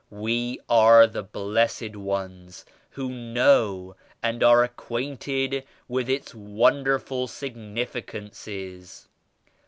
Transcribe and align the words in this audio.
We 0.09 0.57
are 0.67 1.05
the 1.05 1.21
blessed 1.21 1.95
ones 1.95 2.65
who 2.89 3.07
Know 3.07 3.95
and 4.23 4.41
are 4.41 4.63
ac 4.63 4.71
quainted 4.75 5.63
with 5.87 6.09
its 6.09 6.33
wonderful 6.33 7.27
significances. 7.27 9.07